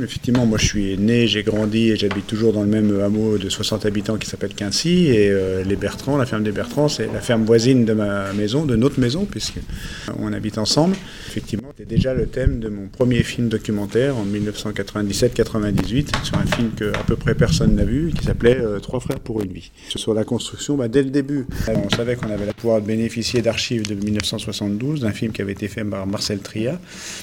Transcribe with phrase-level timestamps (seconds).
[0.00, 3.48] Effectivement, moi je suis né, j'ai grandi et j'habite toujours dans le même hameau de
[3.48, 5.08] 60 habitants qui s'appelle Quincy.
[5.08, 8.64] Et euh, les Bertrands, la ferme des Bertrands, c'est la ferme voisine de ma maison,
[8.64, 10.96] de notre maison, puisqu'on habite ensemble.
[11.28, 16.70] Effectivement, c'était déjà le thème de mon premier film documentaire en 1997-98, sur un film
[16.76, 19.70] que à peu près personne n'a vu, qui s'appelait euh, Trois frères pour une vie.
[19.88, 23.86] Sur la construction, bah, dès le début, on savait qu'on avait la pouvoir bénéficier d'archives
[23.86, 26.80] de 1972, d'un film qui avait été fait par Marcel Tria.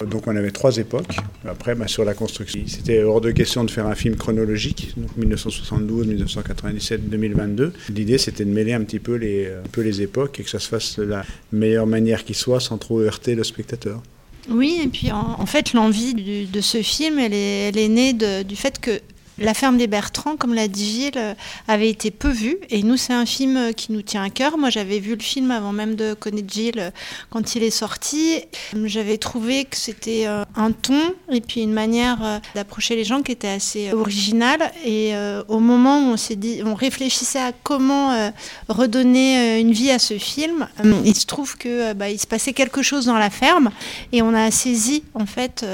[0.07, 1.17] Donc on avait trois époques.
[1.47, 5.15] Après, bah, sur la construction, c'était hors de question de faire un film chronologique, donc
[5.17, 7.73] 1972, 1997, 2022.
[7.93, 10.59] L'idée, c'était de mêler un petit peu les, un peu les époques et que ça
[10.59, 14.01] se fasse de la meilleure manière qui soit sans trop heurter le spectateur.
[14.49, 18.55] Oui, et puis en, fait, l'envie de ce film, elle est, elle est née du
[18.55, 18.99] fait que
[19.39, 21.33] la ferme des Bertrands, comme l'a dit Gilles, euh,
[21.67, 22.57] avait été peu vue.
[22.69, 24.57] Et nous, c'est un film euh, qui nous tient à cœur.
[24.57, 26.91] Moi, j'avais vu le film avant même de connaître Gilles euh,
[27.29, 28.41] quand il est sorti.
[28.85, 30.99] J'avais trouvé que c'était un ton
[31.31, 34.71] et puis une manière d'approcher les gens qui était assez originale.
[34.85, 35.13] Et
[35.47, 38.31] au moment où on s'est dit, on réfléchissait à comment
[38.67, 40.67] redonner une vie à ce film,
[41.05, 43.71] il se trouve que bah, il se passait quelque chose dans la ferme
[44.11, 45.65] et on a saisi en fait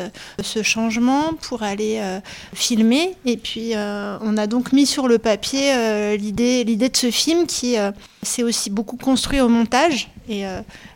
[0.42, 2.02] ce changement pour aller
[2.54, 7.12] filmer et puis euh, on a donc mis sur le papier euh, l'idée, de ce
[7.12, 10.10] film qui euh, s'est aussi beaucoup construit au montage.
[10.28, 10.44] Et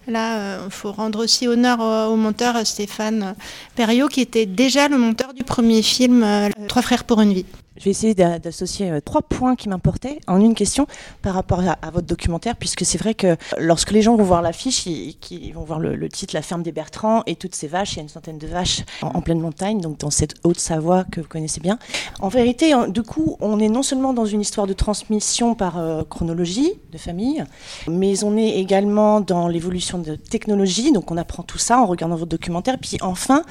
[0.08, 3.36] là, il faut rendre aussi honneur au, monteur Stéphane
[3.76, 6.26] Perriot, qui était déjà le monteur du premier film
[6.68, 7.46] Trois frères pour une vie.
[7.80, 10.86] Je vais essayer d'associer euh, trois points qui m'importaient en une question
[11.22, 14.86] par rapport à, votre documentaire, puisque c'est vrai que lorsque les gens vont voir l'affiche,
[14.86, 17.94] ils, vont voir le, titre La ferme des Bertrands et toutes ces vaches.
[17.94, 21.22] Il y a une centaine de vaches en, pleine montagne, donc dans cette Haute-Savoie que
[21.22, 21.80] vous connaissez bien.
[22.20, 26.04] En vérité, du coup, on est non seulement dans une histoire de transmission par euh,
[26.04, 27.44] chronologie de famille,
[27.88, 30.92] mais on est également dans l'évolution de technologie.
[30.92, 32.78] Donc on apprend tout ça en regardant votre documentaire.
[32.78, 33.44] Puis enfin,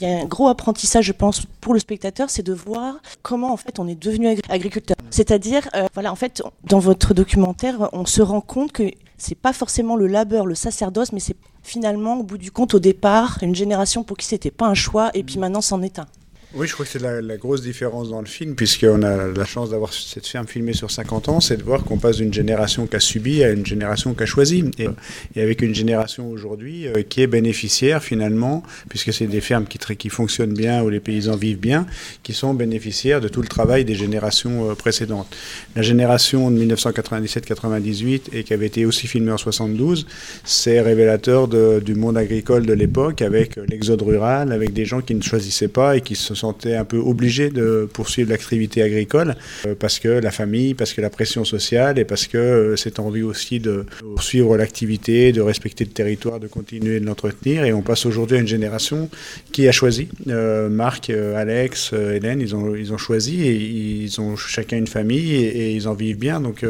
[0.00, 3.52] il y a un gros apprentissage, je pense, pour le spectateur, c'est de voir comment
[3.52, 4.96] en fait on est devenu agriculteur.
[5.10, 9.52] C'est-à-dire, euh, voilà, en fait, dans votre documentaire, on se rend compte que c'est pas
[9.52, 13.54] forcément le labeur, le sacerdoce, mais c'est finalement, au bout du compte, au départ, une
[13.54, 16.06] génération pour qui c'était pas un choix, et puis maintenant c'en est un.
[16.54, 19.70] Oui, je crois que c'est la, grosse différence dans le film, puisqu'on a la chance
[19.70, 22.94] d'avoir cette ferme filmée sur 50 ans, c'est de voir qu'on passe d'une génération qui
[22.94, 24.64] a subi à une génération qui a choisi.
[24.78, 30.08] Et, avec une génération aujourd'hui euh, qui est bénéficiaire finalement, puisque c'est des fermes qui,
[30.08, 31.84] fonctionnent bien, où les paysans vivent bien,
[32.22, 35.28] qui sont bénéficiaires de tout le travail des générations euh, précédentes.
[35.74, 40.06] La génération de 1997-98 et qui avait été aussi filmée en 72,
[40.44, 45.22] c'est révélateur du monde agricole de l'époque, avec l'exode rural, avec des gens qui ne
[45.22, 49.34] choisissaient pas et qui se sentait un peu obligé de poursuivre l'activité agricole
[49.66, 52.98] euh, parce que la famille, parce que la pression sociale et parce que euh, cette
[52.98, 57.64] envie aussi de poursuivre l'activité, de respecter le territoire, de continuer de l'entretenir.
[57.64, 59.08] Et on passe aujourd'hui à une génération
[59.52, 60.08] qui a choisi.
[60.28, 65.34] Euh, Marc, Alex, Hélène, ils ont, ils ont choisi et ils ont chacun une famille
[65.34, 66.40] et, ils en vivent bien.
[66.40, 66.64] Donc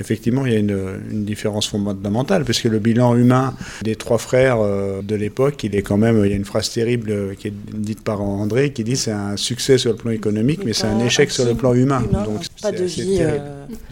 [0.00, 0.76] effectivement, il y a une,
[1.10, 4.58] différence fondamentale puisque le bilan humain des trois frères
[5.02, 8.02] de l'époque, il est quand même, il y a une phrase terrible qui est dite
[8.02, 11.30] par André qui dit c'est un succès sur le plan économique, mais c'est un échec
[11.30, 12.02] sur le plan humain.
[12.10, 13.38] Donc, pas de vie, euh,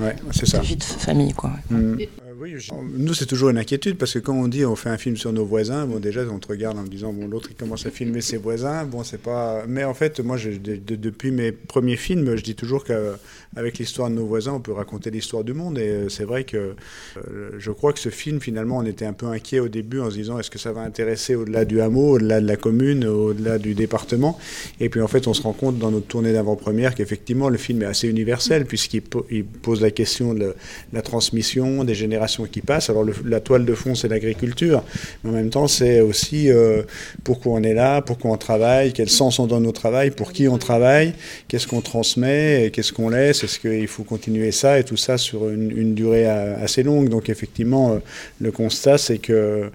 [0.00, 0.58] ouais, c'est ça.
[0.58, 1.52] De vie de famille, quoi.
[1.70, 1.98] Mm.
[2.44, 2.56] Oui,
[2.92, 5.32] nous c'est toujours une inquiétude parce que quand on dit on fait un film sur
[5.32, 7.90] nos voisins, bon déjà on te regarde en me disant bon l'autre il commence à
[7.90, 9.64] filmer ses voisins, bon c'est pas.
[9.66, 14.26] Mais en fait moi depuis mes premiers films je dis toujours qu'avec l'histoire de nos
[14.26, 16.74] voisins on peut raconter l'histoire du monde et euh, c'est vrai que
[17.16, 20.10] euh, je crois que ce film finalement on était un peu inquiet au début en
[20.10, 23.58] se disant est-ce que ça va intéresser au-delà du hameau, au-delà de la commune, au-delà
[23.58, 24.38] du département?
[24.80, 27.80] Et puis en fait on se rend compte dans notre tournée d'avant-première qu'effectivement le film
[27.80, 30.54] est assez universel puisqu'il pose la question de
[30.92, 32.90] la transmission des générations qui passe.
[32.90, 34.82] Alors la toile de fond, c'est l'agriculture,
[35.22, 36.82] mais en même temps, c'est aussi euh,
[37.22, 40.48] pourquoi on est là, pourquoi on travaille, quel sens on donne au travail, pour qui
[40.48, 41.14] on travaille,
[41.48, 45.48] qu'est-ce qu'on transmet, qu'est-ce qu'on laisse, est-ce qu'il faut continuer ça, et tout ça sur
[45.48, 47.08] une durée assez longue.
[47.08, 47.98] Donc effectivement, euh,
[48.40, 49.70] le constat, c'est que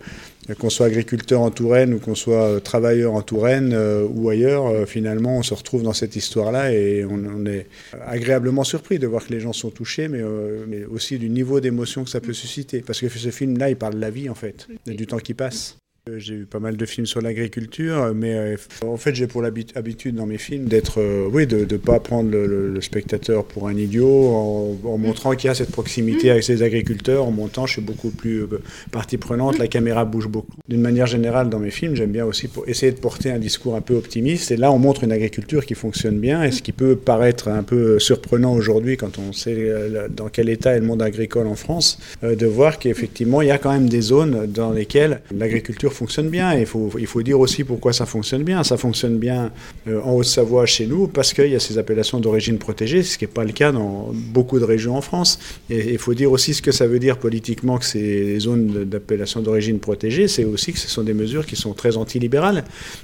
[0.57, 4.67] qu'on soit agriculteur en Touraine ou qu'on soit euh, travailleur en Touraine euh, ou ailleurs,
[4.67, 7.67] euh, finalement, on se retrouve dans cette histoire-là et on, est
[8.05, 10.21] agréablement surpris de voir que les gens sont touchés, mais,
[10.67, 12.81] mais aussi du niveau d'émotion que ça peut susciter.
[12.81, 15.77] Parce que ce film-là, il parle de la vie, en fait, du temps qui passe.
[16.17, 18.55] J'ai eu pas mal de films sur l'agriculture, mais euh,
[18.85, 22.31] en fait j'ai pour l'habitude dans mes films d'être, euh, oui, de ne pas prendre
[22.31, 27.25] le, spectateur pour un idiot en, montrant qu'il y a cette proximité avec ces agriculteurs.
[27.25, 28.61] En montant, je suis beaucoup plus euh,
[28.91, 30.53] partie prenante, la caméra bouge beaucoup.
[30.67, 33.75] D'une manière générale, dans mes films, j'aime bien aussi pour essayer de porter un discours
[33.75, 34.51] un peu optimiste.
[34.51, 37.63] Et là, on montre une agriculture qui fonctionne bien, et ce qui peut paraître un
[37.63, 39.73] peu surprenant aujourd'hui quand on sait
[40.09, 43.57] dans quel état est le monde agricole en France, de voir qu'effectivement il y a
[43.57, 46.53] quand même des zones dans lesquelles l'agriculture fonctionne bien.
[46.53, 48.63] il faut, il faut dire aussi pourquoi ça fonctionne bien.
[48.63, 49.51] Ça fonctionne bien
[49.87, 53.25] euh, en Haute-Savoie chez nous parce qu'il y a ces appellations d'origine protégée, ce qui
[53.25, 55.39] n'est pas le cas dans beaucoup de régions en France.
[55.69, 59.41] Et il faut dire aussi ce que ça veut dire politiquement que ces zones d'appellation
[59.41, 62.63] d'origine protégée, c'est aussi que ce sont des mesures qui sont très antilibérales,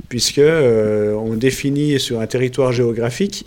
[0.09, 3.45] puisque euh, on définit sur un territoire géographique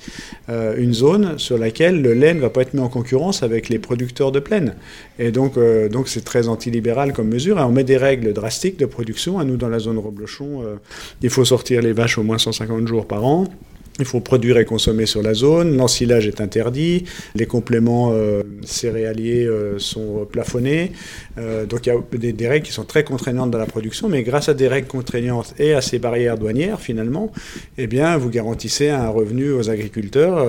[0.48, 3.68] euh, une zone sur laquelle le lait ne va pas être mis en concurrence avec
[3.68, 4.74] les producteurs de plaine.
[5.18, 5.58] Et donc,
[5.90, 7.58] donc c'est très antilibéral comme mesure.
[7.58, 9.27] Et on met des règles drastiques de production.
[9.36, 10.62] À nous, dans la zone Roblochon,
[11.20, 13.46] il faut sortir les vaches au moins 150 jours par an.
[14.00, 15.76] Il faut produire et consommer sur la zone.
[15.76, 17.04] L'ensilage est interdit.
[17.34, 20.92] Les compléments euh, céréaliers euh, sont plafonnés.
[21.36, 24.22] Euh, donc il y a des, règles qui sont très contraignantes dans la production, mais
[24.22, 27.32] grâce à des règles contraignantes et à ces barrières douanières, finalement,
[27.76, 30.46] eh bien, vous garantissez un revenu aux agriculteurs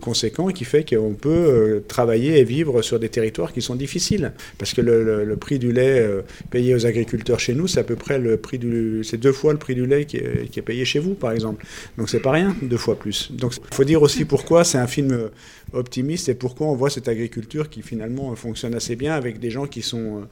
[0.00, 4.32] conséquent qui fait qu'on peut travailler et vivre sur des territoires qui sont difficiles.
[4.58, 6.06] Parce que le, prix du lait
[6.50, 9.52] payé aux agriculteurs chez nous, c'est à peu près le prix du, c'est deux fois
[9.52, 11.64] le prix du lait qui est, qui est payé chez vous, par exemple.
[11.98, 13.30] Donc c'est pas rien deux fois plus.
[13.32, 15.28] Donc il faut dire aussi pourquoi c'est un film euh,
[15.74, 19.66] optimiste et pourquoi on voit cette agriculture qui finalement fonctionne assez bien avec des gens
[19.66, 20.22] qui sont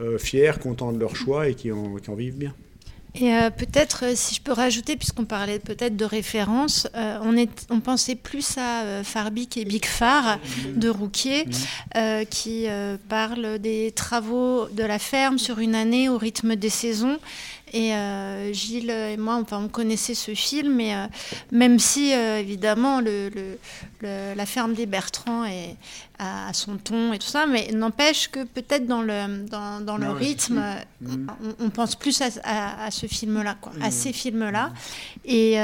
[0.00, 2.54] euh, euh, fiers, contents de leur choix et qui en, qui en vivent bien.
[3.16, 8.14] Et peut-être, si je peux rajouter, puisqu'on parlait peut-être de référence, on, est, on pensait
[8.14, 10.38] plus à Farbic et Big Far
[10.76, 11.44] de Rouquier,
[12.30, 12.66] qui
[13.08, 17.18] parlent des travaux de la ferme sur une année au rythme des saisons.
[17.72, 21.06] Et euh, Gilles et moi, enfin, on connaissait ce film, mais euh,
[21.52, 23.30] même si, euh, évidemment, le,
[24.02, 25.76] la ferme des Bertrands est,
[26.18, 30.10] à, son ton et tout ça, mais n'empêche que peut-être dans le, dans, dans le
[30.10, 30.62] rythme,
[31.60, 34.72] on, pense plus à, ce film-là, à ces films-là.
[35.24, 35.58] Et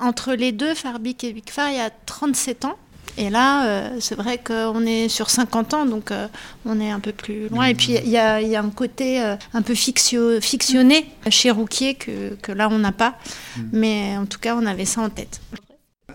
[0.00, 2.76] entre les deux, Farbic et Vicfar, il y a 37 ans.
[3.18, 6.28] Et là, euh, c'est vrai qu'on est sur 50 ans, donc euh,
[6.64, 7.66] on est un peu plus loin.
[7.66, 12.52] Et puis, il y, a, un côté euh, un peu fictionné chez Rouquier que, que
[12.52, 13.14] là, on n'a pas.
[13.56, 13.62] Mm.
[13.72, 15.40] Mais en tout cas, on avait ça en tête.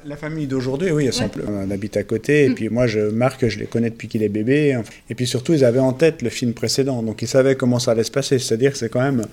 [0.06, 1.10] La famille d'aujourd'hui, oui,
[1.48, 2.46] on habite à côté.
[2.46, 2.56] Et mm.
[2.56, 4.80] puis moi, je marque, je les connais depuis qu'il est bébé.
[5.10, 7.04] Et puis surtout, ils avaient en tête le film précédent.
[7.04, 8.40] Donc ils savaient comment ça allait se passer.
[8.40, 9.26] C'est-à-dire que c'est quand même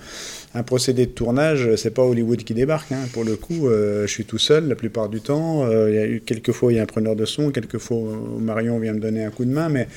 [0.54, 1.74] un procédé de tournage.
[1.76, 2.92] C'est pas Hollywood qui débarque.
[2.92, 3.08] Hein.
[3.12, 5.64] Pour le coup, euh, je suis tout seul la plupart du temps.
[5.64, 7.50] Euh, il y a eu quelques fois, il y a un preneur de son.
[7.50, 7.98] Quelques fois,
[8.38, 9.70] Marion vient me donner un coup de main.
[9.70, 9.88] Mais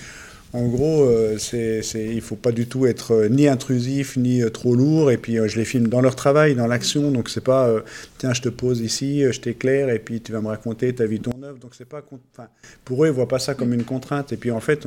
[0.53, 4.49] en gros, euh, il ne faut pas du tout être euh, ni intrusif, ni euh,
[4.49, 5.09] trop lourd.
[5.09, 7.09] Et puis, je les filme dans leur travail, dans l'action.
[7.11, 7.69] Donc, c'est pas,
[8.17, 11.21] tiens, je te pose ici, je t'éclaire, et puis tu vas me raconter ta vie,
[11.21, 11.57] ton œuvre.
[11.57, 12.03] Donc, c'est pas,
[12.83, 14.33] pour eux, ils voient pas ça comme une contrainte.
[14.33, 14.85] Et puis, en fait,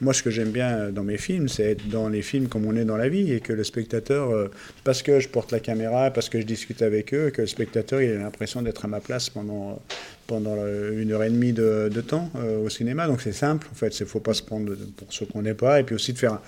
[0.00, 2.74] moi, ce que j'aime bien dans mes films, c'est être dans les films comme on
[2.74, 4.50] est dans la vie, et que le spectateur,
[4.82, 8.02] parce que je porte la caméra, parce que je discute avec eux, que le spectateur,
[8.02, 9.80] il a l'impression d'être à ma place pendant
[10.28, 10.54] pendant
[10.92, 13.08] une heure et demie de, temps euh, au cinéma.
[13.08, 13.98] Donc c'est simple, en fait.
[13.98, 15.80] Il faut pas se prendre pour ce qu'on n'est pas.
[15.80, 16.40] Et puis aussi de faire un,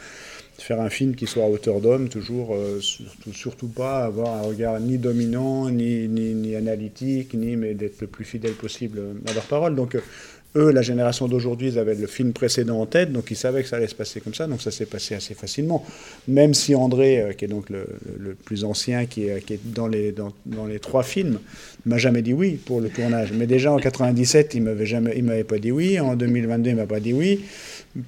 [0.58, 4.42] faire un film qui soit à hauteur d'homme, toujours, euh, surtout, surtout, pas avoir un
[4.42, 9.32] regard ni dominant, ni, ni, ni analytique, ni mais d'être le plus fidèle possible à
[9.32, 9.74] leur parole.
[9.74, 9.96] Donc
[10.56, 13.68] eux, la génération d'aujourd'hui, ils avaient le film précédent en tête, donc ils savaient que
[13.68, 15.84] ça allait se passer comme ça, donc ça s'est passé assez facilement.
[16.26, 17.86] Même si André, euh, qui est donc le,
[18.44, 21.38] plus ancien, qui est, qui est dans, les, dans, les trois films,
[21.86, 23.32] m'a jamais dit oui pour le tournage.
[23.32, 26.00] Mais déjà en 97, il m'avait jamais, m'avait pas dit oui.
[26.00, 27.44] En 2022, il m'a pas dit oui.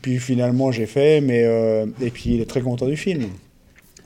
[0.00, 3.26] Puis finalement, j'ai fait, mais euh, et puis il est très content du film.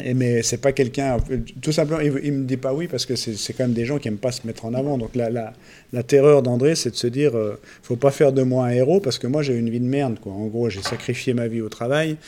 [0.04, 1.16] Mais c'est pas quelqu'un,
[1.62, 3.98] tout simplement, il, ne me dit pas oui parce que c'est quand même des gens
[3.98, 4.98] qui aiment pas se mettre en avant.
[4.98, 8.66] Donc la, la, terreur d'André, c'est de se dire, euh, faut pas faire de moi
[8.66, 10.18] un héros parce que moi j'ai une vie de merde.
[10.20, 10.32] Quoi.
[10.32, 12.18] En gros, j'ai sacrifié ma vie au travail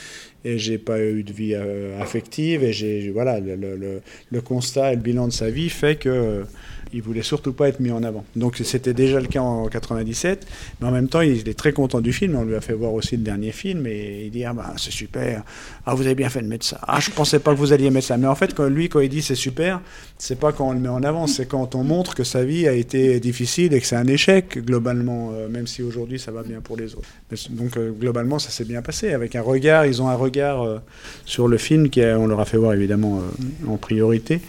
[0.45, 4.93] et j'ai pas eu de vie euh, affective et j'ai voilà le, le, le, constat
[4.93, 6.45] et le bilan de sa vie fait que
[6.93, 8.25] il voulait surtout pas être mis en avant.
[8.37, 10.47] Donc c'était déjà le cas en 97,
[10.81, 12.37] mais en même temps il est très content du film.
[12.37, 14.91] On lui a fait voir aussi le dernier film et il dit ah bah c'est
[14.91, 15.43] super,
[15.87, 17.91] ah vous avez bien fait de mettre ça, ah je pensais pas que vous alliez
[17.91, 18.17] mettre ça.
[18.17, 19.81] Mais en fait quand lui quand il dit c'est super,
[20.19, 22.67] c'est pas quand on le met en avant, c'est quand on montre que sa vie
[22.67, 26.43] a été difficile et que c'est un échec globalement, euh, même si aujourd'hui ça va
[26.43, 27.09] bien pour les autres.
[27.51, 30.79] donc euh, globalement ça s'est bien passé avec un regard, ils ont un regard euh,
[31.25, 33.23] sur le film qu'on leur a fait voir évidemment
[33.67, 34.41] en priorité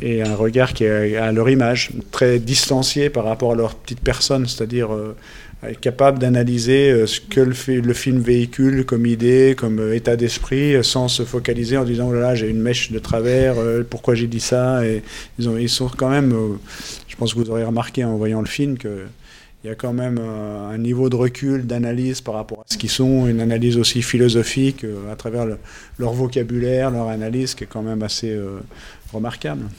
[0.00, 4.00] et un regard qui est à leur image, très distancié par rapport à leur petite
[4.00, 4.88] personne, c'est-à-dire
[5.64, 10.82] euh, capable d'analyser euh, ce que le, film véhicule comme idée, comme euh, état d'esprit,
[10.82, 13.56] sans se focaliser en disant oh là j'ai une mèche de travers,
[13.88, 14.82] pourquoi j'ai dit ça.
[15.38, 16.34] Ils sont quand même,
[17.08, 19.04] je pense que vous aurez remarqué en voyant le film que
[19.62, 22.90] il y a quand même un niveau de recul, d'analyse par rapport à ce qu'ils
[22.90, 25.46] sont, une analyse aussi philosophique à travers
[25.98, 28.38] leur vocabulaire, leur analyse qui est quand même assez
[29.14, 29.70] remarquable.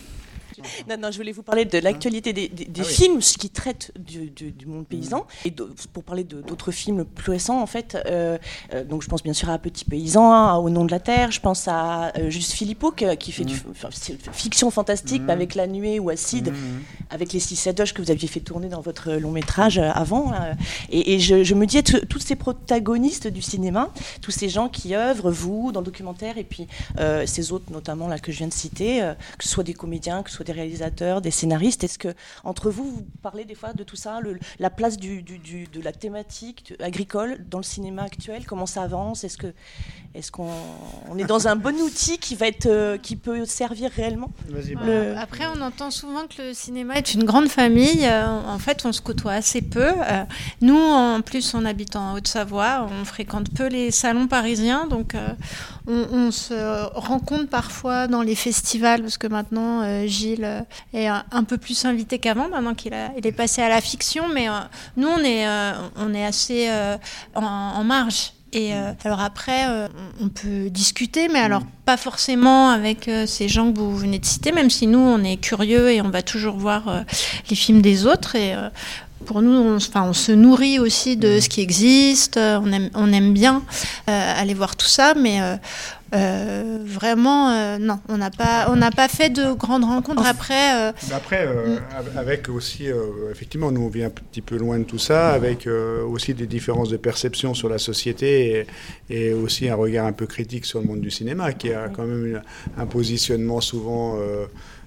[0.89, 4.29] Non, non, je voulais vous parler de l'actualité des, des, ah films qui traitent du,
[4.29, 5.25] du, monde paysan.
[5.45, 5.53] Et
[5.93, 8.38] pour parler d'autres films plus récents, en fait, euh,
[8.74, 11.31] euh, donc je pense bien sûr à Petit Paysan, hein, Au nom de la terre,
[11.31, 13.55] je pense à euh, Juste Philippot qui, fait du
[14.31, 15.29] fiction fantastique mmh.
[15.29, 16.55] avec La Nuée ou Acide, mmh.
[17.10, 20.34] avec les six sadoches que vous aviez fait tourner dans votre long métrage avant.
[20.89, 23.91] et, je, je, me dis, tous ces protagonistes du cinéma,
[24.22, 26.67] tous ces gens qui œuvrent, vous, dans le documentaire, et puis
[27.25, 29.00] ces autres notamment là que je viens de citer,
[29.38, 31.83] que ce soit des comédiens, que ce soit des réalisateurs, des scénaristes.
[31.83, 34.19] Est-ce que entre vous, vous parlez des fois de tout ça,
[34.59, 38.45] la place du, de la thématique agricole dans le cinéma actuel?
[38.45, 39.24] Comment ça avance?
[39.24, 39.53] Est-ce que
[40.15, 40.50] est-ce qu'on
[41.09, 44.31] on est dans un bon outil qui va être euh, qui peut servir réellement?
[45.17, 48.05] Après, on entend souvent que le cinéma est une grande famille.
[48.05, 49.91] Euh, en fait, on se côtoie assez peu.
[49.91, 50.24] Euh,
[50.62, 55.15] nous, en plus, en habitant en Haute-Savoie, on fréquente peu les salons parisiens, donc
[55.88, 60.45] on, se rencontre parfois dans les festivals parce que maintenant Gilles
[60.94, 64.28] est un, peu plus invité qu'avant, maintenant qu'il il est passé à la fiction.
[64.34, 64.48] Mais
[64.98, 65.46] nous, on est
[65.98, 66.70] on est assez
[67.36, 69.90] en marge et euh, alors après, euh,
[70.22, 74.25] on peut discuter, mais alors pas forcément avec euh, ces gens que vous venez de
[74.25, 77.04] citer, même si nous, on est curieux et on va toujours voir
[77.50, 78.36] les films des autres.
[78.38, 78.56] Et
[79.25, 83.34] pour nous, on, on se nourrit aussi de ce qui existe, on aime, on aime
[83.34, 83.62] bien
[84.08, 85.42] aller voir tout ça, mais
[86.15, 90.75] euh, vraiment, euh, non, on n'a pas, on n'a pas fait de grandes rencontres après.
[90.75, 92.17] Euh, après, mm.
[92.17, 92.88] avec aussi,
[93.31, 96.89] effectivement, nous on vient un petit peu loin de tout ça, avec aussi des différences
[96.89, 98.65] de perception sur la société
[99.10, 102.05] et, aussi un regard un peu critique sur le monde du cinéma, qui a quand
[102.05, 102.41] même
[102.77, 104.17] un positionnement souvent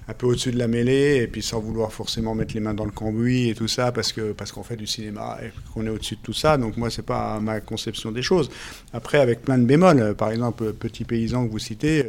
[0.09, 2.85] un peu au-dessus de la mêlée et puis sans vouloir forcément mettre les mains dans
[2.85, 5.89] le cambouis et tout ça parce que parce qu'on fait du cinéma et qu'on est
[5.89, 6.57] au-dessus de tout ça.
[6.57, 8.49] Donc moi c'est pas ma conception des choses.
[8.91, 12.07] Après avec plein de bémols par exemple petit paysan que vous citez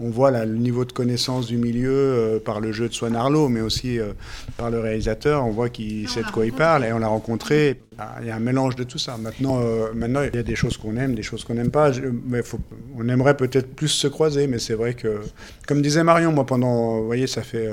[0.00, 3.16] on voit là, le niveau de connaissance du milieu euh, par le jeu de Swan
[3.16, 4.12] Arlo, mais aussi euh,
[4.56, 5.44] par le réalisateur.
[5.44, 7.80] On voit qu'il sait de quoi il parle et on l'a rencontré.
[7.98, 9.16] Ah, il y a un mélange de tout ça.
[9.16, 11.90] Maintenant, euh, maintenant il y a des choses qu'on aime, des choses qu'on n'aime pas.
[12.26, 12.60] mais faut,
[12.96, 15.20] on aimerait peut-être plus se croiser, mais c'est vrai que,
[15.66, 17.70] comme disait Marion, moi pendant, vous voyez, ça fait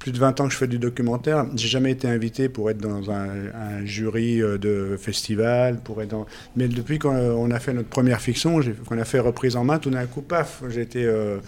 [0.00, 1.46] plus de 20 ans que je fais du documentaire.
[1.54, 6.26] J'ai jamais été invité pour être dans un, jury euh, de festival, pour être dans...
[6.56, 9.90] Mais depuis qu'on a fait notre première fiction, qu'on a fait reprise en main, tout
[9.90, 11.04] d'un coup, paf, j'ai été.
[11.04, 11.38] Euh,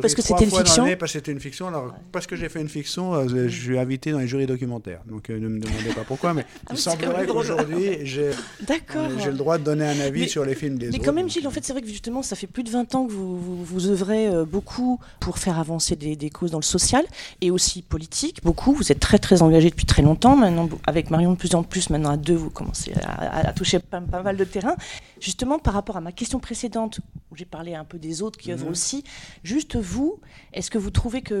[0.00, 0.84] parce que c'était une fiction.
[0.98, 1.68] Parce que c'était une fiction.
[1.68, 5.00] Alors, parce que j'ai fait une fiction, euh, je suis invité dans les jurys documentaires.
[5.06, 8.30] Donc, ne me demandez pas pourquoi, mais ah il semblerait qu'aujourd'hui, j'ai
[8.68, 10.98] le droit de donner un avis sur les films des autres.
[10.98, 12.94] Mais quand même, Gilles, en fait, c'est vrai que justement, ça fait plus de 20
[12.96, 16.64] ans que vous, vous, vous œuvrez beaucoup pour faire avancer des, des causes dans le
[16.64, 17.04] social
[17.40, 18.72] et aussi politique, beaucoup.
[18.72, 20.34] Vous êtes très très engagé depuis très longtemps.
[20.34, 24.00] Maintenant, avec Marion de plus en plus, maintenant à deux, vous commencez à, toucher pas,
[24.00, 24.76] mal de terrain.
[25.20, 28.50] Justement, par rapport à ma question précédente, où j'ai parlé un peu des autres qui
[28.50, 28.72] œuvrent mhm.
[28.72, 29.04] aussi,
[29.44, 30.20] juste vous,
[30.54, 31.34] est-ce que vous trouvez que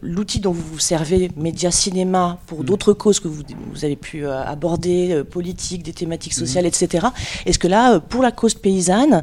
[0.00, 2.64] l'outil dont vous vous servez, média cinéma, pour mhm.
[2.64, 3.42] d'autres causes que vous,
[3.72, 6.46] vous avez pu euh, aborder, euh, politique, des thématiques mhm.
[6.46, 7.08] sociales, etc.,
[7.44, 9.22] est-ce que là, euh, pour la cause paysanne,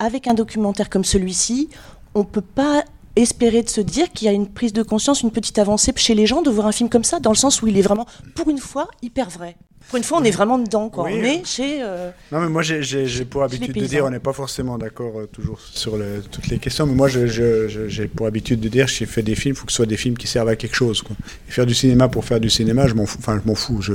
[0.00, 1.68] avec un documentaire comme celui-ci,
[2.16, 2.82] on peut pas
[3.16, 6.14] espérer de se dire qu'il y a une prise de conscience, une petite avancée chez
[6.14, 8.06] les gens de voir un film comme ça, dans le sens où il est vraiment,
[8.34, 9.56] pour une fois, hyper vrai.
[9.88, 11.04] Pour une fois, on est vraiment dedans, quoi.
[11.04, 11.82] on est chez.
[11.82, 15.26] Euh, non, mais moi, j'ai pour habitude de dire, on n'est pas forcément d'accord euh,
[15.26, 15.98] toujours sur
[16.30, 19.58] toutes les questions, mais moi, j'ai pour habitude de dire, j'ai fait des films, il
[19.58, 21.02] faut que ce soit des films qui servent à quelque chose.
[21.02, 21.16] Quoi.
[21.48, 23.18] Et faire du cinéma pour faire du cinéma, je m'en fous.
[23.18, 23.80] Enfin, je m'en fous.
[23.80, 23.94] Je,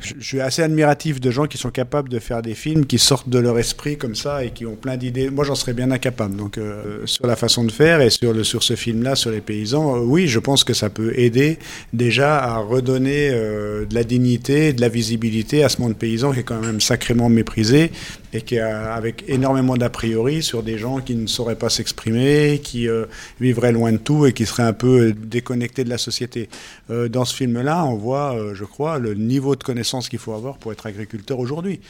[0.00, 3.28] je, suis assez admiratif de gens qui sont capables de faire des films qui sortent
[3.28, 5.30] de leur esprit comme ça et qui ont plein d'idées.
[5.30, 6.36] Moi, j'en serais bien incapable.
[6.36, 9.40] Donc, euh, sur la façon de faire et sur, le, sur ce film-là, sur les
[9.40, 11.58] paysans, oui, je pense que ça peut aider
[11.92, 15.13] déjà à redonner de la dignité, de la visibilité
[15.62, 17.90] à ce monde paysan qui est quand même sacrément méprisé
[18.32, 22.60] et qui a avec énormément d'a priori sur des gens qui ne sauraient pas s'exprimer,
[22.62, 23.06] qui euh,
[23.40, 26.48] vivraient loin de tout et qui seraient un peu déconnectés de la société.
[26.90, 30.32] Euh, dans ce film-là, on voit, euh, je crois, le niveau de connaissance qu'il faut
[30.32, 31.80] avoir pour être agriculteur aujourd'hui.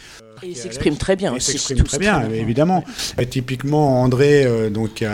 [0.43, 1.35] Et il s'exprime très bien.
[1.35, 2.85] Il s'exprime très bien, évidemment.
[3.19, 5.05] Et typiquement, André, donc,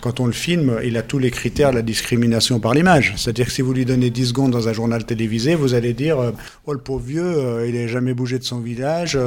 [0.00, 3.14] quand on le filme, il a tous les critères de la discrimination par l'image.
[3.16, 6.32] C'est-à-dire que si vous lui donnez 10 secondes dans un journal télévisé, vous allez dire
[6.66, 9.18] Oh, le pauvre vieux, il n'est jamais bougé de son village,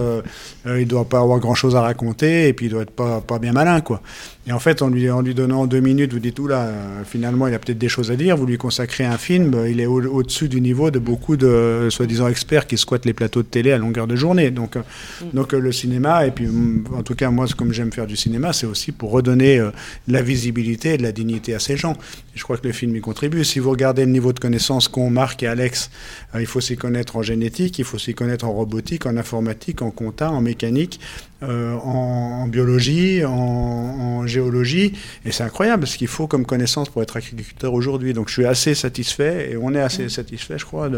[0.65, 3.21] il ne doit pas avoir grand chose à raconter et puis il doit être pas,
[3.21, 4.01] pas bien malin, quoi.
[4.47, 6.71] Et en fait, en lui, en lui donnant deux minutes, vous dites, là,
[7.05, 9.85] finalement, il a peut-être des choses à dire, vous lui consacrez un film, il est
[9.85, 13.77] au-dessus du niveau de beaucoup de soi-disant experts qui squattent les plateaux de télé à
[13.77, 14.49] longueur de journée.
[14.49, 14.81] Donc, euh,
[15.21, 15.25] mm.
[15.33, 18.53] Donc le cinéma, et puis mm, en tout cas moi, comme j'aime faire du cinéma,
[18.53, 19.71] c'est aussi pour redonner de
[20.07, 21.95] la visibilité et de la dignité à ces gens.
[22.33, 23.43] je crois que le film y contribue.
[23.43, 25.91] Si vous regardez le niveau de connaissance qu'ont Marc et Alex,
[26.39, 29.91] il faut s'y connaître en génétique, il faut s'y connaître en robotique, en informatique, en
[29.91, 30.99] compta, en mécanique,
[31.41, 34.93] euh, en, biologie, en, géologie.
[35.25, 38.13] Et c'est incroyable ce qu'il faut comme connaissance pour être agriculteur aujourd'hui.
[38.13, 40.89] Donc je suis assez satisfait, et on est assez satisfait, je crois,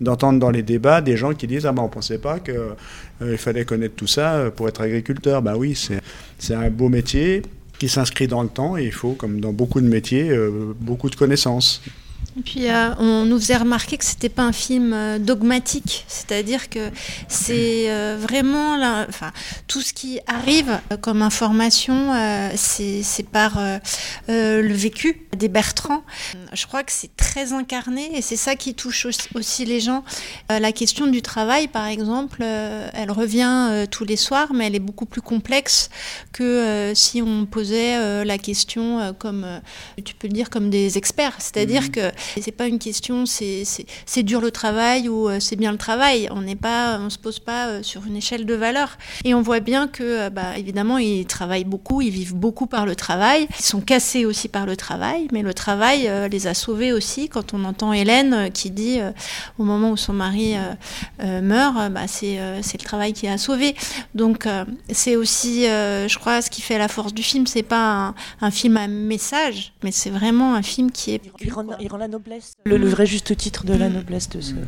[0.00, 2.54] d'entendre dans les débats des gens qui disent Ah ben on pensait pas qu'il
[3.22, 5.42] euh, fallait connaître tout ça pour être agriculteur.
[5.42, 5.78] Ben oui,
[6.38, 7.42] c'est un beau métier
[7.78, 11.10] qui s'inscrit dans le temps et il faut, comme dans beaucoup de métiers, euh, beaucoup
[11.10, 11.82] de connaissances.
[12.38, 16.70] Et puis euh, on nous faisait remarquer que c'était pas un film euh, dogmatique, c'est-à-dire
[16.70, 16.90] que
[17.26, 18.76] c'est euh, vraiment
[19.08, 19.32] enfin,
[19.66, 22.12] tout ce qui arrive comme information,
[22.54, 23.58] c'est par
[24.28, 26.04] le vécu des Bertrand.
[26.52, 30.04] Je crois que c'est très incarné et c'est ça qui touche aussi les gens.
[30.48, 35.06] la question du travail, par exemple, elle revient tous les soirs, mais elle est beaucoup
[35.06, 35.90] plus complexe
[36.32, 39.60] que si on posait la question comme,
[40.04, 41.36] tu peux le dire, comme des experts.
[41.38, 41.90] C'est-à-dire mmh.
[41.90, 42.10] que
[42.40, 46.28] c'est pas une question, c'est dur le travail ou euh, c'est bien le travail.
[46.30, 48.96] On n'est pas, on se pose pas euh, sur une échelle de valeur.
[49.24, 52.86] Et on voit bien que, euh, bah, évidemment, ils travaillent beaucoup, ils vivent beaucoup par
[52.86, 53.48] le travail.
[53.58, 57.28] Ils sont cassés aussi par le travail, mais le travail les a sauvés aussi.
[57.28, 58.98] Quand on entend Hélène qui dit
[59.58, 60.54] au moment où son mari
[61.20, 63.74] meurt, bah, c'est le travail qui a sauvé.
[64.14, 64.46] Donc
[64.90, 67.46] c'est aussi, je crois, ce qui fait la force du film.
[67.46, 71.20] C'est pas un, film à message, mais c'est vraiment un film qui est.
[72.08, 72.54] noblesse.
[72.64, 74.54] Le, vrai juste titre de la noblesse de ce.
[74.54, 74.58] Mm.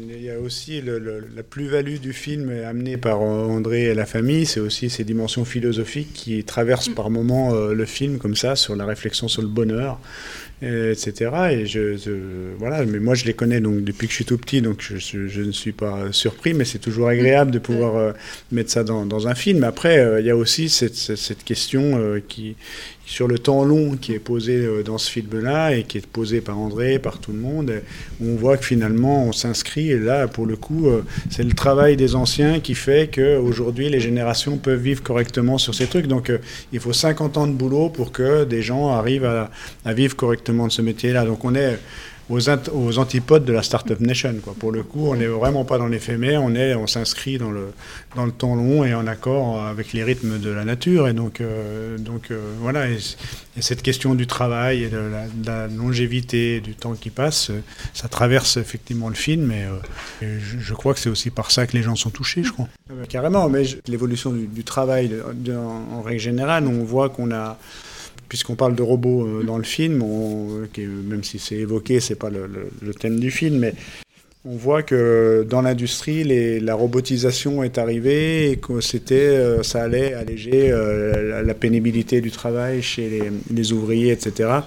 [0.00, 4.60] Il y a aussi la plus-value du film amenée par André et la famille, c'est
[4.60, 6.94] aussi ces dimensions philosophiques qui traversent mm.
[6.94, 9.98] par moments euh, le film comme ça, sur la réflexion sur le bonheur,
[10.60, 11.30] etc.
[11.52, 11.96] Et je,
[12.58, 15.40] voilà, mais moi je les connais donc depuis que je suis tout petit, donc je,
[15.40, 18.12] ne suis pas surpris, mais c'est toujours agréable de pouvoir euh,
[18.52, 19.64] mettre ça dans, un film.
[19.64, 22.56] Après, euh, il y a aussi cette, cette question qui,
[23.08, 26.42] sur le temps long qui est posé euh, dans ce film-là et qui est posé
[26.42, 27.72] par André, par tout le monde,
[28.22, 31.96] on voit que finalement on s'inscrit et là, pour le coup, euh, c'est le travail
[31.96, 36.06] des anciens qui fait qu'aujourd'hui les générations peuvent vivre correctement sur ces trucs.
[36.06, 36.36] Donc euh,
[36.74, 39.50] il faut 50 ans de boulot pour que des gens arrivent à,
[39.86, 41.24] à vivre correctement de ce métier-là.
[41.24, 41.78] Donc on est
[42.30, 44.34] aux, antipodes de la Startup Nation.
[44.42, 44.54] Quoi.
[44.58, 47.68] Pour le coup, on n'est vraiment pas dans l'éphémère, on, on s'inscrit dans le,
[48.16, 51.08] dans le temps long et en accord avec les rythmes de la nature.
[51.08, 52.98] Et donc, euh, donc euh, voilà, et,
[53.60, 55.00] cette question du travail et de
[55.44, 57.50] la, longévité, du temps qui passe,
[57.92, 59.50] ça traverse effectivement le film.
[59.50, 59.64] Et,
[60.22, 62.68] euh, je, crois que c'est aussi par ça que les gens sont touchés, je crois.
[63.08, 65.12] Carrément, mais l'évolution du, travail,
[65.56, 67.58] en règle générale, on voit qu'on a
[68.28, 70.04] puisqu'on parle de robots euh, dans le film,
[70.76, 73.74] même si c'est évoqué, c'est pas le, thème du film, mais
[74.44, 80.14] on voit que dans l'industrie, la robotisation est arrivée et que c'était, euh, ça allait
[80.14, 84.60] alléger euh, la, pénibilité du travail chez les ouvriers, etc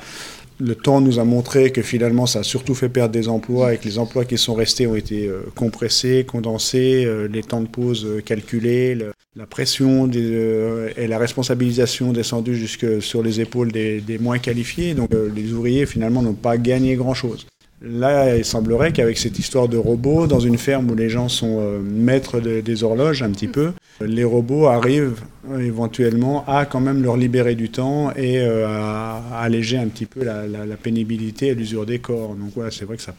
[0.62, 3.78] le temps nous a montré que finalement ça a surtout fait perdre des emplois et
[3.78, 7.68] que les emplois qui sont restés ont été euh, compressés, condensés, euh, les temps de
[7.68, 8.98] pause euh, calculés,
[9.36, 14.94] la pression et la responsabilisation descendue jusque sur les épaules des, moins qualifiés.
[14.94, 17.48] Donc les ouvriers finalement n'ont pas gagné grand-chose.
[17.84, 21.58] Là, il semblerait qu'avec cette histoire de robots, dans une ferme où les gens sont
[21.60, 27.02] euh, maîtres des horloges un petit peu, les robots arrivent euh, éventuellement à quand même
[27.02, 31.88] leur libérer du temps et euh, à, alléger un petit peu la, pénibilité et l'usure
[31.88, 32.36] des corps.
[32.36, 33.16] Donc voilà, c'est vrai que ça,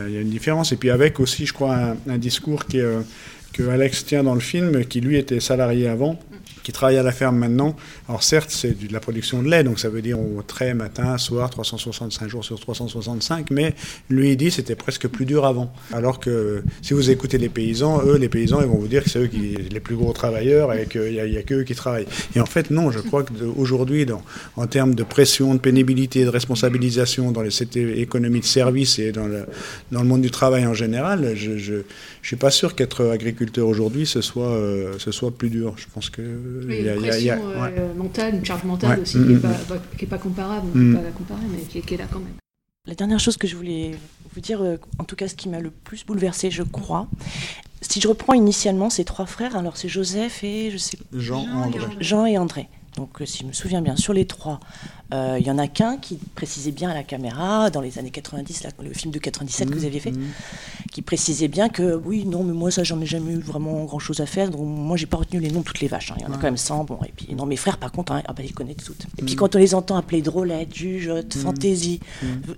[0.00, 0.70] il y a une différence.
[0.70, 1.76] Et puis avec aussi, je crois,
[2.08, 6.16] un, discours que Alex tient dans le film, qui lui était salarié avant
[6.66, 7.76] qui travaille à la ferme maintenant.
[8.08, 11.16] Alors certes, c'est de la production de lait, donc ça veut dire au trait matin,
[11.16, 13.72] soir, 365 jours sur 365, mais
[14.10, 15.72] lui il dit c'était presque plus dur avant.
[15.92, 19.10] Alors que si vous écoutez les paysans, eux, les paysans, ils vont vous dire que
[19.10, 22.08] c'est eux qui les plus gros travailleurs et qu'il n'y a, a qu'eux qui travaillent.
[22.34, 24.04] Et en fait, non, je crois qu'aujourd'hui,
[24.56, 29.12] en termes de pression, de pénibilité, de responsabilisation dans les, cette économie de service et
[29.12, 29.46] dans le,
[29.92, 31.82] dans le monde du travail en général, je
[32.26, 35.74] ne suis pas sûr qu'être agriculteur aujourd'hui, ce, soit euh, ce soit plus dur.
[35.76, 39.18] Je pense que il y a, une pression euh, mentale, une charge mentale aussi, qui
[39.20, 40.06] n'est mm, pas, mm.
[40.08, 40.96] pas, comparable, on ne peut mm.
[40.96, 42.34] pas la comparer, mais qui, est là quand même.
[42.84, 43.92] La dernière chose que je voulais
[44.34, 47.06] vous dire, euh, en tout cas ce qui m'a le plus bouleversé, je crois,
[47.80, 51.86] si je reprends initialement ces trois frères, alors c'est Joseph et je sais Jean, André.
[52.00, 52.68] Jean et André.
[52.96, 54.58] Donc, euh, si je me souviens bien, sur les trois,
[55.12, 58.66] il y en a qu'un qui précisait bien à la caméra, dans les années 90,
[58.82, 60.12] le film de 97 que vous aviez fait,
[60.96, 63.98] qui précisait bien que oui, non, mais moi ça j'en ai jamais eu vraiment grand
[63.98, 66.10] chose à faire, donc moi j'ai pas retenu les noms de toutes les vaches.
[66.10, 66.14] hein.
[66.16, 66.84] Il y en a quand même 100.
[66.84, 69.04] Bon, et puis non, mes frères par contre, hein, ah bah, ils connaissent toutes.
[69.18, 69.36] Et puis Mm.
[69.36, 72.00] quand on les entend appeler drôlette, jugeote, fantaisie,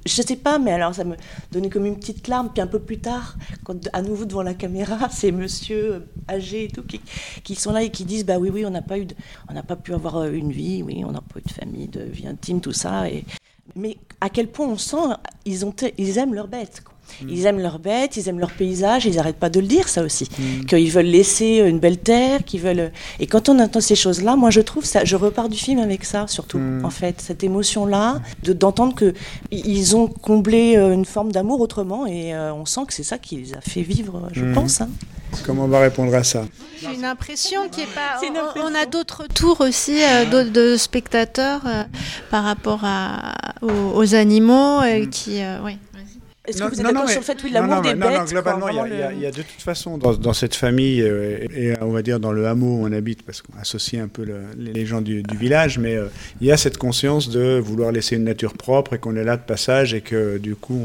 [0.06, 1.16] je sais pas, mais alors ça me
[1.50, 2.50] donnait comme une petite larme.
[2.54, 6.66] Puis un peu plus tard, quand à nouveau devant la caméra, ces monsieur euh, âgés
[6.66, 7.00] et tout qui,
[7.42, 9.16] qui sont là et qui disent bah oui, oui, on n'a pas eu, de-
[9.48, 11.88] on n'a pas pu avoir euh, une vie, oui, on n'a pas eu de famille,
[11.88, 13.10] de vie intime, tout ça.
[13.10, 13.24] Et
[13.74, 14.96] mais à quel point on sent
[15.44, 16.82] ils ont ils aiment leurs bêtes.
[16.84, 16.94] quoi.
[17.28, 20.02] Ils aiment leurs bêtes, ils aiment leur paysage, ils n'arrêtent pas de le dire ça
[20.02, 20.28] aussi.
[20.68, 22.92] Qu'ils veulent laisser une belle terre, qu'ils veulent.
[23.20, 26.04] Et quand on entend ces choses-là, moi je trouve ça, je repars du film avec
[26.04, 26.60] ça surtout.
[26.84, 29.14] En fait, cette émotion-là, de- d'entendre que
[29.50, 33.18] ils ont comblé euh, une forme d'amour autrement, et euh, on sent que c'est ça
[33.18, 34.80] qui les a fait vivre, je pense.
[34.80, 34.88] hein.
[35.44, 36.44] Comment on va répondre à ça?
[36.80, 38.18] J'ai une impression qui est pas.
[38.56, 41.82] On- On a d'autres tours aussi euh, d'autres- de spectateurs euh,
[42.30, 45.42] par rapport à, aux, aux animaux euh, qui.
[45.42, 45.76] euh, oui.
[46.48, 49.20] Est-ce que vous êtes d'accord sur le fait, oui, l'amour des bêtes non, globalement, il
[49.20, 52.46] y a- de toute façon dans, cette famille, euh, et, on va dire dans le
[52.46, 55.94] hameau où on habite, parce qu'on associe un peu le- les gens du, village, mais
[55.94, 56.06] euh,
[56.40, 59.36] il y a cette conscience de vouloir laisser une nature propre et qu'on est là
[59.36, 60.80] de passage et que du coup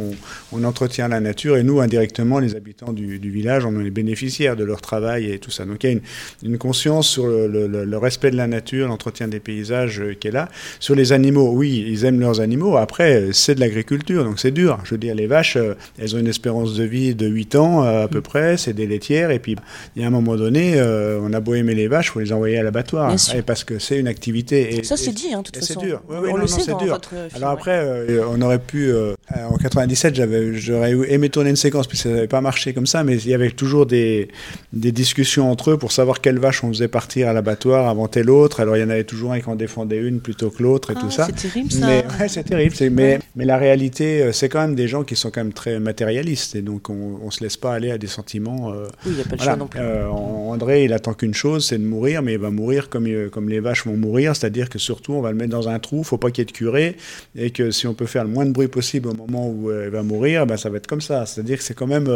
[0.51, 4.63] on, entretient la nature et nous indirectement les habitants du, village on est bénéficiaires de
[4.63, 5.65] leur travail et tout ça.
[5.65, 5.99] Donc il y a
[6.43, 10.49] une, conscience sur le, respect de la nature, l'entretien des paysages euh, qui est là.
[10.79, 12.77] Sur les animaux, oui, ils aiment leurs animaux.
[12.77, 14.79] Après, c'est de l'agriculture, donc c'est dur.
[14.83, 15.52] Je veux dire, les vaches,
[15.99, 18.87] elles ont une espérance de vie de 8 ans euh, à peu près, c'est des
[18.87, 19.55] laitières, et puis
[19.95, 22.19] il y a un moment donné, euh, on a beau aimer les vaches, il faut
[22.19, 23.13] les envoyer à l'abattoir.
[23.35, 24.77] Et parce que c'est une activité.
[24.77, 25.85] Et, Ça, c'est dit, hein, de toute et c'est façon.
[25.85, 26.01] dur.
[26.09, 26.93] Oui, On le non, sait c'est dans dur.
[26.93, 28.89] votre film, Alors après, euh, on aurait pu.
[28.91, 29.13] euh,
[29.49, 33.03] en 97, j'avais, j'aurais aimé tourner une séquence, puis ça n'avait pas marché comme ça,
[33.03, 34.27] mais il y avait toujours des,
[34.71, 38.29] des discussions entre eux pour savoir quelle vache on faisait partir à l'abattoir avant telle
[38.29, 38.59] autre.
[38.59, 40.95] Alors il y en avait toujours un qui en défendait une plutôt que l'autre et
[40.97, 41.25] Ah, tout ça.
[41.27, 41.85] C'est terrible ça.
[41.87, 42.75] Mais ouais, c'est terrible.
[42.91, 46.55] Mais, mais la réalité, c'est quand même des gens qui sont quand même très matérialistes
[46.55, 48.71] et donc on, on se laisse pas aller à des sentiments.
[48.71, 49.51] euh, Oui, il n'y a pas de voilà.
[49.51, 49.79] choix non plus.
[49.81, 53.29] Euh, André, il attend qu'une chose, c'est de mourir, mais il va mourir comme, euh,
[53.29, 56.03] comme les vaches vont mourir, c'est-à-dire que surtout on va le mettre dans un trou,
[56.03, 56.95] faut pas qu'il y ait de curé,
[57.35, 59.89] et que si on peut faire le moins de bruit possible au moment où il
[59.89, 61.25] va mourir, ben, ça va être comme ça.
[61.25, 62.09] C'est-à-dire que c'est quand même,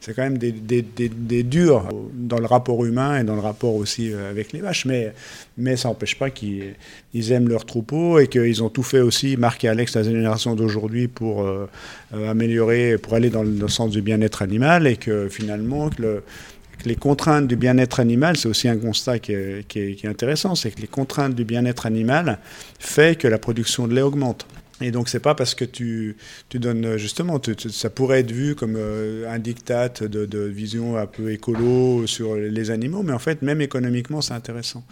[0.00, 3.40] c'est quand même des, des, des, des durs dans le rapport humain et dans le
[3.40, 5.12] rapport aussi avec les vaches, mais,
[5.60, 6.74] mais ça n'empêche pas qu'ils
[7.14, 10.54] ils aiment leur troupeau et qu'ils ont tout fait aussi, Marc et Alex, la génération
[10.54, 11.68] d'aujourd'hui, pour euh,
[12.14, 15.90] euh, améliorer, pour aller dans le, sens du bien-être animal, et que finalement,
[16.86, 20.08] les contraintes du bien-être animal, c'est aussi un constat qui est, qui est- qui est
[20.08, 22.38] intéressant, c'est que les contraintes du bien-être animal
[22.78, 24.46] fait que la production de lait augmente.
[24.82, 26.16] Et donc c'est pas parce que tu,
[26.48, 30.38] tu donnes justement, tu- tu- ça pourrait être vu comme euh, un diktat de, de
[30.40, 34.82] vision un peu écolo sur les animaux, mais en fait même économiquement c'est intéressant.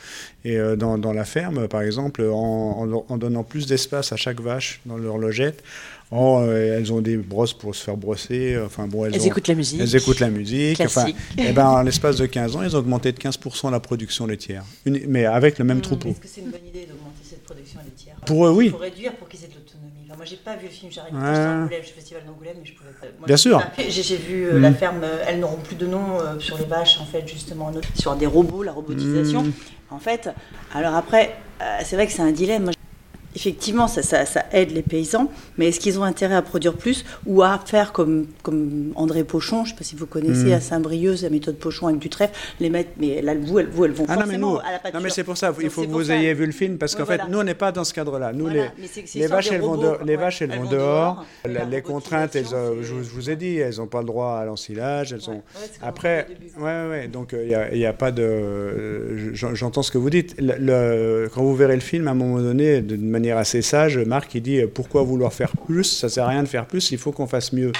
[0.44, 4.16] Et euh, dans, dans la ferme, par exemple, en, en- en donnant plus d'espace à
[4.16, 5.62] chaque vache dans leur logette,
[6.10, 9.26] en, euh, elles ont des brosses pour se faire brosser, enfin bon, elles, Elles ont-
[9.26, 9.80] écoutent la musique.
[9.80, 10.80] elles écoutent la musique.
[10.80, 11.16] Enfin, Classique.
[11.38, 14.64] eh ben, en l'espace de 15 ans, ils ont augmenté de 15% la production laitière.
[14.86, 16.10] Une- mais avec le même troupeau.
[16.10, 18.16] Est-ce que c'est une bonne idée d'augmenter cette production laitière?
[18.26, 18.72] Pour eux, oui.
[18.80, 20.07] Réduire pour qu'ils aient de l'autonomie.
[20.07, 21.78] Enfin, moi, j'ai pas vu le film, j'arrive Ouais.
[21.78, 23.06] au festival d'Angoulême, mais je pouvais pas.
[23.18, 23.62] Moi, Bien sûr.
[23.78, 24.62] J'ai vu euh, Mm.
[24.62, 27.70] la ferme, euh, elles n'auront plus de nom euh, sur les vaches, en fait, justement,
[27.94, 29.44] sur des robots, la robotisation.
[29.44, 29.52] Mm.
[29.90, 30.28] En fait,
[30.74, 32.72] alors après, euh, c'est vrai que c'est un dilemme.
[33.42, 37.04] Effectivement, ça, ça, ça aide les paysans, mais est-ce qu'ils ont intérêt à produire plus
[37.24, 40.52] ou à faire comme, comme André Pochon, je ne sais pas si vous connaissez, Mm.
[40.54, 43.84] à Saint-Brieuc, la méthode Pochon avec du trèfle, les mettre, mais là, vous, elles, vous,
[43.84, 45.00] elles vont Ah non, mais forcément nous, à la non, pâture.
[45.02, 46.16] mais c'est pour ça, il faut que vous ça.
[46.16, 47.24] ayez vu le film, parce Ouais, qu'en voilà.
[47.26, 48.32] fait, nous, on n'est pas dans ce cadre-là.
[48.32, 50.64] Nous, Voilà, les, les vaches, de elles vont, robot, dehors- les vaches, elles Elles vont
[50.64, 51.14] vont dehors.
[51.14, 51.26] dehors.
[51.44, 54.06] La- La les contraintes, elles, euh, je, je vous ai dit, elles n'ont pas le
[54.06, 55.12] droit à l'ensilage.
[55.12, 55.32] Elles Ouais, ont...
[55.60, 56.26] ouais, Après,
[56.58, 58.22] ouais, ouais, donc il n'y a, pas de.
[58.22, 60.34] euh, j'en- J'entends ce que vous dites.
[60.36, 64.42] Quand vous verrez le film, à un moment donné, d'une manière assez sage, Marc, il
[64.42, 65.84] dit euh, pourquoi vouloir faire plus?
[65.84, 67.72] Ça sert à rien de faire plus, il faut qu'on fasse mieux.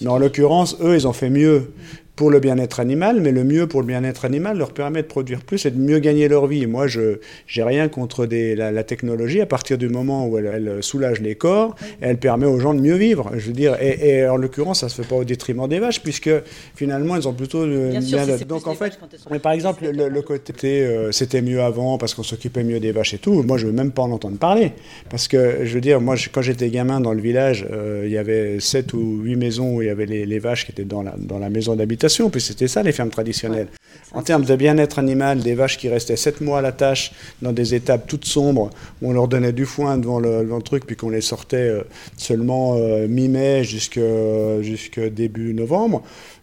[0.00, 1.72] Mais en l'occurrence, eux, ils ont fait mieux
[2.20, 5.40] pour le bien-être animal, mais le mieux pour le bien-être animal leur permet de produire
[5.40, 6.66] plus et de mieux gagner leur vie.
[6.66, 10.50] Moi, je j'ai rien contre des, la, la technologie à partir du moment où elle,
[10.54, 13.30] elle soulage les corps, elle permet aux gens de mieux vivre.
[13.38, 16.02] Je veux dire, et, et en l'occurrence, ça se fait pas au détriment des vaches,
[16.02, 16.28] puisque
[16.74, 18.98] finalement, elles ont plutôt le Bien sûr, c'est donc en fait,
[19.30, 22.92] mais par exemple, le, le côté euh, c'était mieux avant parce qu'on s'occupait mieux des
[22.92, 23.42] vaches et tout.
[23.44, 24.72] Moi, je veux même pas en entendre parler
[25.08, 28.12] parce que je veux dire, moi, je- quand j'étais gamin dans le village, euh, il
[28.12, 30.84] y avait sept ou huit maisons où il y avait les, les vaches qui étaient
[30.84, 32.09] dans la dans la maison d'habitation.
[32.30, 33.68] Puis c'était ça les fermes traditionnelles.
[34.12, 37.52] En termes de bien-être animal, des vaches qui restaient sept mois à la tâche dans
[37.52, 38.70] des étables toutes sombres
[39.00, 41.56] où on leur donnait du foin devant le, devant le truc puis qu'on les sortait
[41.56, 41.82] euh,
[42.16, 46.02] seulement euh, mi-mai jusqu'à jusqu'à début novembre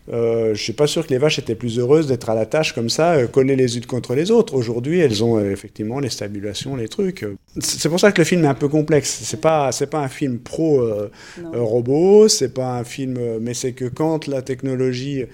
[0.09, 2.73] euh, je suis pas sûr que les vaches étaient plus heureuses d'être à la tâche
[2.73, 4.53] comme ça, euh, collées les unes contre les autres.
[4.53, 7.25] Aujourd'hui, elles ont euh, effectivement les stabulations, les trucs.
[7.59, 9.19] C'est pour ça que le film est un peu complexe.
[9.23, 10.81] C'est pas, c'est pas un film pro
[11.53, 15.25] robot, c'est pas un film, mais c'est que quand la technologie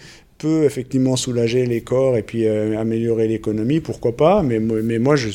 [0.44, 4.44] peut effectivement soulager les corps et puis euh, améliorer l'économie, pourquoi pas.
[4.44, 5.30] Mais, mais moi, je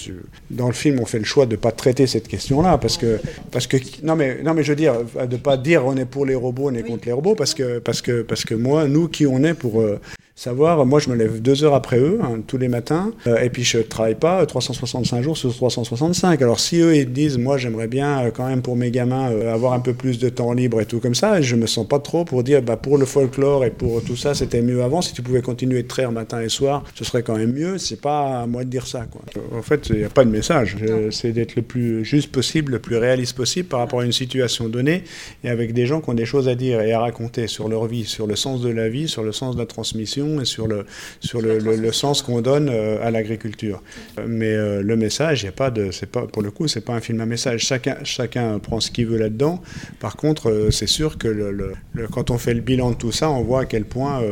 [0.51, 3.19] dans le film, on fait le choix de pas traiter cette question-là parce que,
[3.51, 4.95] parce que non mais non mais je veux dire
[5.35, 7.79] de pas dire on est pour les robots, on est contre les robots parce que
[7.79, 9.99] parce que parce que moi, nous qui on est pour euh,
[10.39, 13.51] savoir, moi je me lève deux heures après eux hein, tous les matins euh, et
[13.51, 16.41] puis je travaille pas 365 jours sur 365.
[16.41, 19.53] Alors si eux ils disent moi j'aimerais bien euh, quand même pour mes gamins euh,
[19.53, 21.99] avoir un peu plus de temps libre et tout comme ça, je me sens pas
[21.99, 25.03] trop pour dire bah pour le folklore et pour tout ça c'était mieux avant.
[25.03, 27.77] Si tu pouvais continuer de traire matin et soir, ce serait quand même mieux.
[27.79, 29.23] C'est pas à moi de dire ça quoi.
[29.59, 30.77] En fait il n'y a pas de message.
[30.83, 34.13] Euh, C'est d'être le plus juste possible, le plus réaliste possible par rapport à une
[34.13, 35.03] situation donnée
[35.43, 37.87] et avec des gens qui ont des choses à dire et à raconter sur leur
[37.87, 40.67] vie, sur le sens de la vie, sur le sens de la transmission et sur
[40.67, 40.85] le,
[41.21, 43.83] sur le, le- le sens qu'on donne euh, à l'agriculture.
[44.19, 46.95] Euh, Mais euh, le message, y a pas de, pas, pour le coup, c'est pas
[46.95, 47.61] un film à message.
[47.65, 49.63] Chacun, chacun prend ce qu'il veut là-dedans.
[50.01, 51.73] Par contre, c'est sûr que le,
[52.13, 54.23] quand on fait le bilan de tout ça, on voit à quel point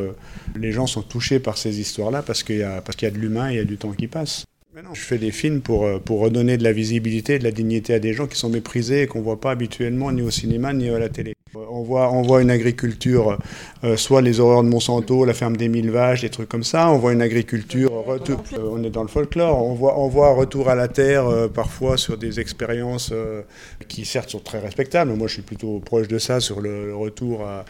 [0.58, 3.14] les gens sont touchés par ces histoires-là parce qu'il y a, parce qu'il y a
[3.14, 4.44] de l'humain et il y a du temps qui passe.
[4.74, 7.98] Non, je fais des films pour, pour redonner de la visibilité, de la dignité à
[7.98, 10.98] des gens qui sont méprisés et qu'on voit pas habituellement ni au cinéma ni à
[10.98, 11.32] la télé.
[11.70, 13.38] On voit, on voit une agriculture,
[13.84, 16.90] euh, soit les horreurs de Monsanto, la ferme des mille vaches, des trucs comme ça.
[16.90, 19.64] On voit une agriculture, retour, euh, on est dans le folklore.
[19.64, 23.12] On voit, on voit un retour à la terre euh, parfois sur des expériences
[23.88, 25.12] qui certes sont très respectables.
[25.12, 27.64] Moi, je suis plutôt proche de ça sur le, le retour à,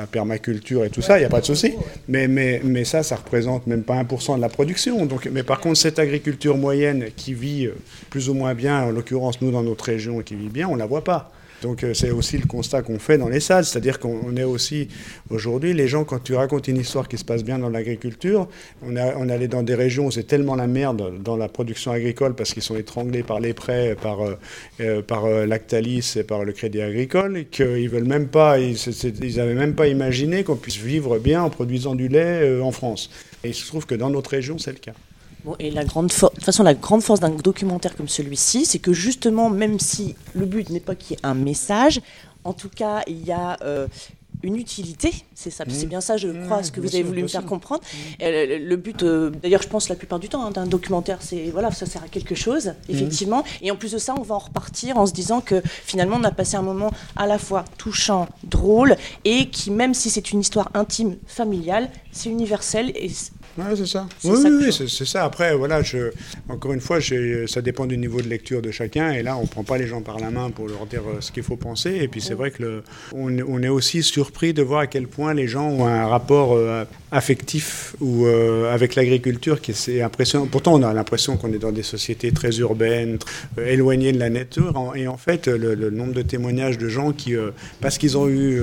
[0.00, 1.18] à permaculture et tout ça.
[1.18, 1.74] Il n'y a pas de souci.
[2.08, 5.04] Mais, mais, mais ça, ça représente même pas 1% de la production.
[5.06, 7.68] Donc, mais par contre, cette agriculture moyenne qui vit
[8.10, 10.86] plus ou moins bien, en l'occurrence nous dans notre région qui vit bien, on la
[10.86, 11.32] voit pas.
[11.62, 14.42] Donc euh, c'est aussi le constat qu'on fait dans les salles, c'est-à-dire qu'on on est
[14.44, 14.88] aussi
[15.30, 18.48] aujourd'hui les gens quand tu racontes une histoire qui se passe bien dans l'agriculture,
[18.82, 21.48] on, a- on est allé dans des régions où c'est tellement la merde dans la
[21.48, 24.34] production agricole parce qu'ils sont étranglés par les prêts, par euh,
[24.80, 28.76] euh, par Lactalis et par le Crédit Agricole qu'ils veulent même pas, ils,
[29.22, 33.08] ils avaient même pas imaginé qu'on puisse vivre bien en produisant du lait en France.
[33.44, 34.94] Et il se trouve que dans notre région c'est le cas.
[35.44, 38.78] Bon, et la grande de toute façon, la grande force d'un documentaire comme celui-ci, c'est
[38.78, 42.00] que justement, même si le but n'est pas qu'il y ait un message,
[42.44, 43.88] en tout cas, il y a euh,
[44.42, 45.12] une utilité.
[45.34, 47.44] C'est ça, c'est bien ça, je crois, ce que bien vous avez voulu me faire
[47.44, 47.82] comprendre.
[48.20, 51.18] Et le, le but, euh, d'ailleurs, je pense la plupart du temps hein, d'un documentaire,
[51.20, 53.44] c'est voilà, ça sert à quelque chose, effectivement.
[53.62, 56.24] Et en plus de ça, on va en repartir en se disant que finalement, on
[56.24, 60.40] a passé un moment à la fois touchant, drôle, et qui, même si c'est une
[60.40, 62.92] histoire intime, familiale, c'est universel.
[62.94, 63.10] Et
[63.58, 64.06] Ouais, c'est ça.
[64.24, 65.24] Oui, ça oui, c'est ça.
[65.24, 66.10] Après, voilà, je,
[66.48, 66.98] encore une fois,
[67.46, 69.12] ça dépend du niveau de lecture de chacun.
[69.12, 71.32] Et là, on prend pas les gens par la main pour leur dire euh, ce
[71.32, 71.98] qu'il faut penser.
[72.00, 72.82] Et puis, c'est vrai que le,
[73.14, 76.54] on, on est aussi surpris de voir à quel point les gens ont un rapport
[76.54, 80.46] euh, affectif ou euh, avec l'agriculture qui est impressionnant.
[80.46, 83.18] Pourtant, on a l'impression qu'on est dans des sociétés très urbaines,
[83.58, 84.94] euh, éloignées de la nature.
[84.96, 87.34] Et en fait, le, le nombre de témoignages de gens qui,
[87.82, 88.62] parce qu'ils ont eu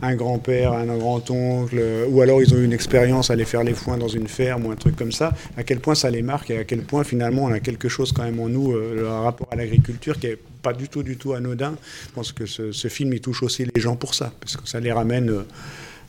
[0.00, 3.74] un grand-père, un grand-oncle, ou alors ils ont eu une expérience à aller faire les
[3.74, 6.50] foins dans une ferme ou un truc comme ça, à quel point ça les marque
[6.50, 9.08] et à quel point finalement on a quelque chose quand même en nous, euh, le
[9.08, 11.74] rapport à l'agriculture qui est pas du tout, du tout anodin.
[12.08, 14.68] Je pense que ce, ce film, il touche aussi les gens pour ça, parce que
[14.68, 15.42] ça les ramène euh,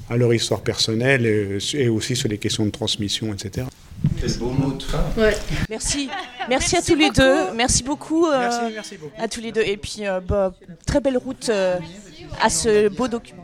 [0.10, 3.68] à leur histoire personnelle et, et aussi sur les questions de transmission, etc.
[4.20, 5.04] Quel beau mot de fin.
[5.18, 5.36] Ouais.
[5.70, 6.10] Merci,
[6.50, 7.52] merci, à tous les deux.
[7.56, 8.28] Merci beaucoup.
[8.28, 9.14] euh, merci beaucoup.
[9.22, 9.62] à tous les deux.
[9.62, 10.54] Et puis, euh, bah,
[10.86, 11.78] très belle route euh,
[12.42, 13.43] à ce beau document.